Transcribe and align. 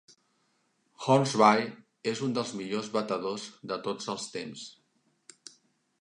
Hornsby 1.07 1.59
és 2.13 2.23
un 2.29 2.33
dels 2.37 2.55
millors 2.61 2.89
batedors 2.97 3.47
de 3.73 3.81
tots 3.89 4.11
els 4.15 4.29
temps. 4.39 4.69